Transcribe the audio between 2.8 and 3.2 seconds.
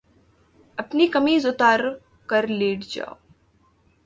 جاؤ